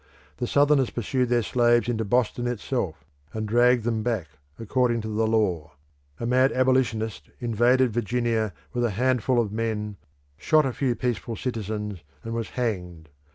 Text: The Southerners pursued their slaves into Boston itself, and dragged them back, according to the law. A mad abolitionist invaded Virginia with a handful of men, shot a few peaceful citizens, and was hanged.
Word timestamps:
The 0.37 0.47
Southerners 0.47 0.89
pursued 0.89 1.29
their 1.29 1.43
slaves 1.43 1.87
into 1.87 2.03
Boston 2.03 2.47
itself, 2.47 3.05
and 3.33 3.47
dragged 3.47 3.83
them 3.83 4.01
back, 4.01 4.29
according 4.57 5.01
to 5.01 5.07
the 5.07 5.27
law. 5.27 5.73
A 6.19 6.25
mad 6.25 6.51
abolitionist 6.53 7.29
invaded 7.39 7.91
Virginia 7.93 8.51
with 8.73 8.83
a 8.83 8.89
handful 8.97 9.39
of 9.39 9.51
men, 9.51 9.97
shot 10.37 10.65
a 10.65 10.73
few 10.73 10.95
peaceful 10.95 11.35
citizens, 11.35 12.03
and 12.23 12.33
was 12.33 12.49
hanged. 12.57 13.09